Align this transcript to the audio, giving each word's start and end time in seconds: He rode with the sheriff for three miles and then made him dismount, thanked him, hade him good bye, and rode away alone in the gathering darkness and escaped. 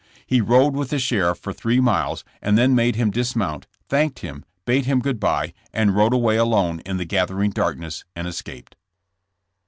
He 0.25 0.41
rode 0.41 0.73
with 0.73 0.89
the 0.89 0.97
sheriff 0.97 1.37
for 1.37 1.53
three 1.53 1.79
miles 1.79 2.23
and 2.41 2.57
then 2.57 2.73
made 2.73 2.95
him 2.95 3.11
dismount, 3.11 3.67
thanked 3.87 4.17
him, 4.21 4.43
hade 4.65 4.85
him 4.87 4.99
good 4.99 5.19
bye, 5.19 5.53
and 5.71 5.95
rode 5.95 6.15
away 6.15 6.37
alone 6.37 6.79
in 6.87 6.97
the 6.97 7.05
gathering 7.05 7.51
darkness 7.51 8.03
and 8.15 8.27
escaped. 8.27 8.75